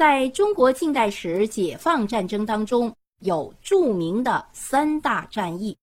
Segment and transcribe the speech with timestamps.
[0.00, 5.76] 在中国近代史解放战争当中，有著名的三大战役，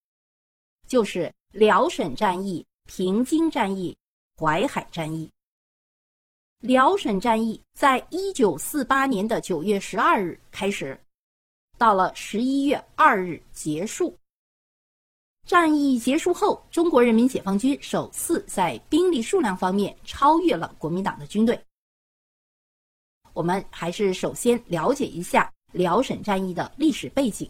[0.88, 3.96] 就是辽沈战役、平津战役、
[4.36, 5.30] 淮海战役。
[6.58, 11.00] 辽沈战役在一九四八年的九月十二日开始，
[11.76, 14.12] 到了十一月二日结束。
[15.46, 21.56] 战役结束后，中国人民解放军首次在兵力数量方面超越了国民党的军队。
[23.38, 27.48] 我们还是首先了解一下辽沈战役的历史背景。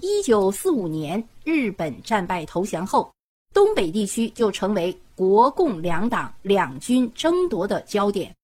[0.00, 3.12] 一九四五年，日本战败投降后，
[3.52, 8.34] 东北地区就成为国共两党两军争夺的焦点。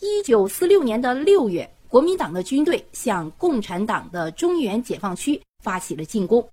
[0.00, 6.48] 一九四六年的六月，国民党的军队向共产党的中原解放区发起了进攻。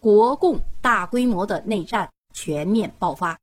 [0.00, 3.38] 国共大规模的内战全面爆发。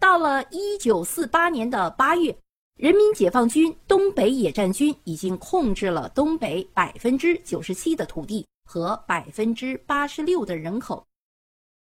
[0.00, 2.34] 到了一九四八年的八月，
[2.76, 11.06] 人民解放军东北野战军已经控制了东北百分之九十七的土地和百分之八十六的人口。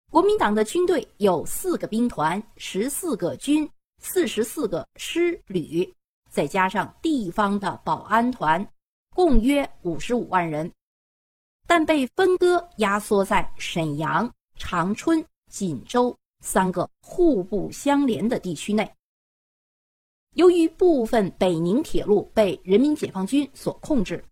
[0.09, 5.93] 国民党的军队有四个兵团、十四个军、四十四个师旅，
[6.29, 8.67] 再加上地方的保安团，
[9.15, 10.69] 共约五十五万人。
[11.67, 18.93] 但被分割压缩在沈阳、长春、锦州三个互不相连的地区内。
[20.33, 24.23] 由于部分北宁铁路被人民解放军所控制，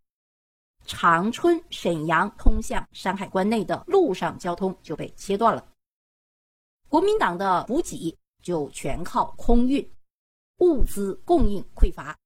[0.85, 5.66] 长春、沈阳通向山海关内的陆上交通就被切断了。
[6.89, 9.89] 国民党的补给就全靠空运，
[10.57, 12.17] 物资供应匮乏。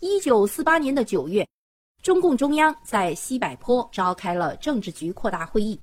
[0.00, 1.48] 一九四八年的九月。
[2.02, 5.80] 中共中央在西柏坡召开了政治局扩大会议，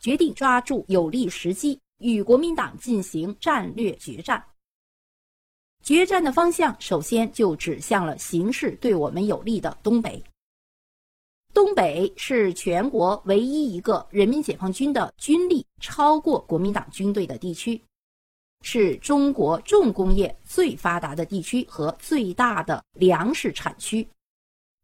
[0.00, 4.42] 决定抓住有利时机与国民党进行战略决战。
[5.82, 10.22] 决战的方向首先就指向了形势对我们有利的东北。
[11.52, 17.82] 东北是全国唯一一个人民解放军的军力超过国民党军队的地区，
[18.62, 24.08] 是中国重工业最发达的地区和最大的粮食产区。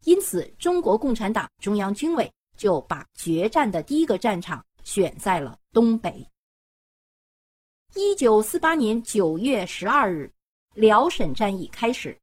[0.05, 6.25] 因此，中国共产党中央军委就把决战的第一个战场选在了东北。
[7.97, 10.33] 一九四八年九月十二日，
[10.75, 12.17] 辽沈战役开始，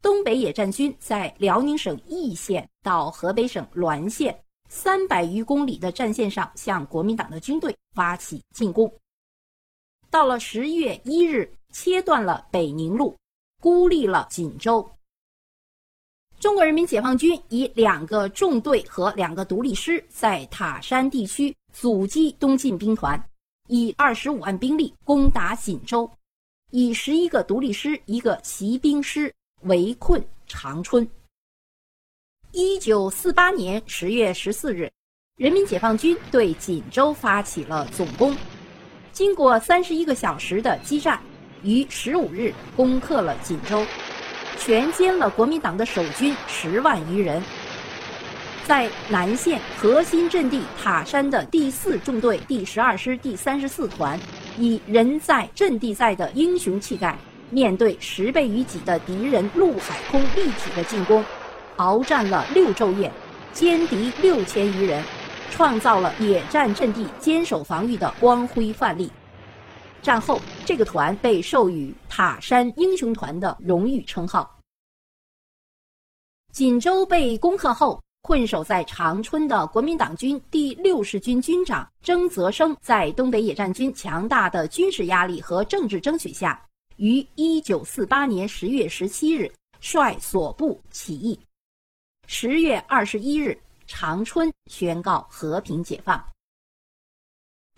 [0.00, 8.90] 东北野战军在辽宁省义县到河北省滦县三百余公里的战线上向国民党的军队发起进攻。
[10.08, 13.14] 到了十月一日，切断了北宁路，
[13.60, 14.90] 孤立了锦州。
[16.40, 23.22] 中国人民解放军以两个纵队和两个独立师在塔山地区阻击东进兵团，
[23.68, 26.10] 以二十五万兵力攻打锦州，
[26.70, 29.30] 以十一个独立师、一个骑兵师
[29.64, 31.06] 围困长春。
[32.52, 34.90] 一九四八年十月十四日，
[35.36, 38.34] 人民解放军对锦州发起了总攻，
[39.12, 41.20] 经过三十一个小时的激战，
[41.62, 43.84] 于十五日攻克了锦州。
[44.60, 47.42] 全歼了国民党的守军十万余人，
[48.66, 54.20] 在南线核心阵地塔山的第四纵队第十二师第三十四团，
[54.58, 57.16] 以人在阵地在的英雄气概，
[57.48, 61.24] 面对十倍于己的敌人陆海空立体的进攻，
[61.78, 63.10] 鏖战了六昼夜，
[63.54, 65.02] 歼敌六千余人，
[65.50, 69.10] 创造了野战阵地坚守防御的光辉范例。
[70.02, 74.58] 战后，这个团被授予“塔山英雄团”的荣誉称号。
[76.52, 86.60] 锦州被攻克后，困守在长春的国民党军第六十军军长曾泽生，在东北野战军强大的军事压力和政治争取下，
[86.96, 89.50] 于一九四八年十月十七日
[89.80, 91.38] 率所部起义。
[92.26, 93.56] 十月二十一日，
[93.86, 96.22] 长春宣告和平解放。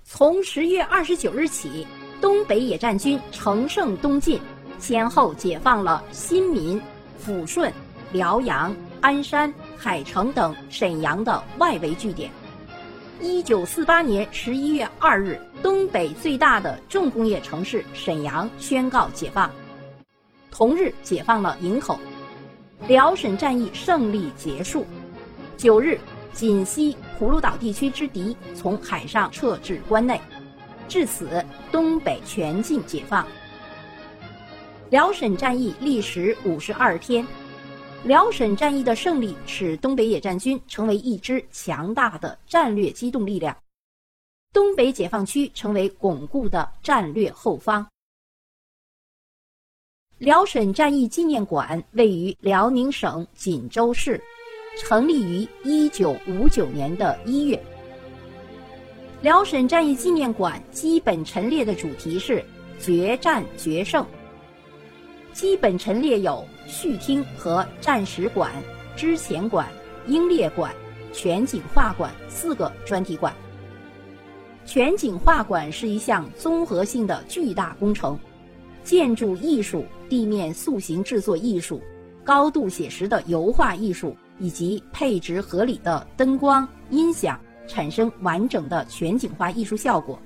[0.04, 1.86] 从十月二十九日起。
[2.22, 4.40] 东北野战军乘胜东进，
[4.78, 6.80] 先后解放了新民、
[7.20, 7.70] 抚顺、
[8.12, 12.30] 辽阳、鞍山、海城等沈阳的外围据点。
[13.20, 19.50] 一九四八年十一月二日，东北最大的重工业城市沈阳宣告解放。
[20.48, 21.98] 同日，解放了营口。
[22.86, 24.86] 辽沈战役胜利结束。
[25.56, 25.98] 九日，
[26.32, 30.20] 锦西、葫芦岛地区之敌从海上撤至关内。
[30.92, 33.26] 至此，东北全境解放。
[34.90, 37.26] 辽沈战役历时五十二天，
[38.04, 43.56] 辽沈战役的胜利使东北野战军成为一支强大的战略机动力量，
[44.52, 47.88] 东北解放区成为巩固的战略后方。
[50.18, 54.22] 辽沈战役纪念馆位于辽宁省锦州市，
[54.78, 57.58] 成立于一九五九年的一月。
[59.22, 62.44] 辽沈战役纪念馆基本陈列的主题是
[62.80, 64.04] “决战决胜”。
[65.32, 68.50] 基本陈列有序厅和战史馆、
[68.96, 69.68] 之前馆、
[70.08, 70.74] 英烈馆、
[71.12, 73.32] 全景画馆四个专题馆。
[74.66, 78.18] 全景画馆是一项综合性的巨大工程，
[78.82, 81.80] 建筑艺术、地面塑形制作艺术、
[82.24, 87.40] 高度写实的油画艺术以及配置合理的灯光、音响，
[87.72, 90.18] 产生完整的全景化艺术效果。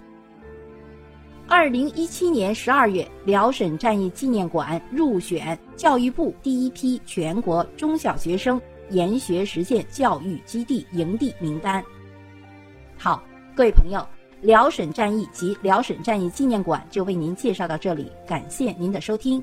[1.46, 8.60] 二零一七年十二月，辽沈战役纪念馆入选教育部第一批全国中小学生
[8.90, 11.81] 研学实践教育基地营地名单。
[12.98, 13.22] 好，
[13.54, 14.04] 各位朋友，
[14.40, 19.40] 辽沈战役及辽沈战役纪念馆就为您介绍到这里，感谢您的收听。